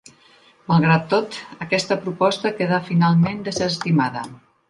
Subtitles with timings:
[0.69, 4.27] Malgrat tot, aquesta proposta quedà finalment desestimada.